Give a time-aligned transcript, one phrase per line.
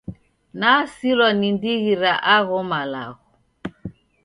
[0.59, 3.21] Nasilwa ni ndighi ra agho malagho.